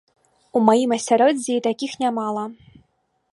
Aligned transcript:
У 0.59 0.61
маім 0.69 0.95
асяроддзі 0.97 1.55
такіх 1.67 1.91
нямала. 2.05 2.43